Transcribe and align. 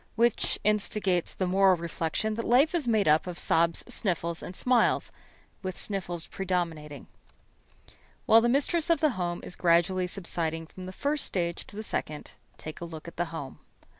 Which 0.15 0.57
instigates 0.63 1.31
the 1.31 1.45
moral 1.45 1.77
reflection 1.77 2.33
that 2.33 2.43
life 2.43 2.73
is 2.73 2.87
made 2.87 3.07
up 3.07 3.27
of 3.27 3.37
sobs, 3.37 3.83
sniffles, 3.87 4.41
and 4.41 4.55
smiles, 4.55 5.11
with 5.61 5.79
sniffles 5.79 6.25
predominating. 6.25 7.05
While 8.25 8.41
the 8.41 8.49
mistress 8.49 8.89
of 8.89 8.99
the 8.99 9.11
home 9.11 9.41
is 9.43 9.55
gradually 9.55 10.07
subsiding 10.07 10.65
from 10.65 10.87
the 10.87 10.91
first 10.91 11.23
stage 11.25 11.67
to 11.67 11.75
the 11.75 11.83
second, 11.83 12.31
take 12.57 12.81
a 12.81 12.85
look 12.85 13.07
at 13.07 13.17
the 13.17 13.25
home. 13.25 13.59